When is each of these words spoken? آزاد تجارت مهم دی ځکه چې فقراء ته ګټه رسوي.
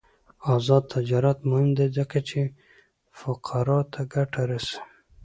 آزاد 0.55 0.83
تجارت 0.95 1.39
مهم 1.49 1.69
دی 1.77 1.87
ځکه 1.97 2.17
چې 2.29 2.39
فقراء 3.19 3.83
ته 3.93 4.01
ګټه 4.13 4.41
رسوي. 4.49 4.79